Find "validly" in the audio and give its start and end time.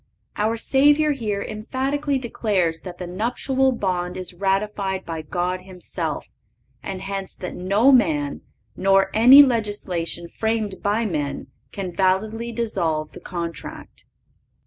11.95-12.51